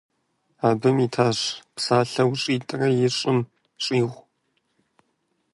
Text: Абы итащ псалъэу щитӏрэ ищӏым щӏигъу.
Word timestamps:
Абы 0.69 0.89
итащ 1.05 1.39
псалъэу 1.75 2.31
щитӏрэ 2.41 2.87
ищӏым 3.05 3.39
щӏигъу. 3.83 4.23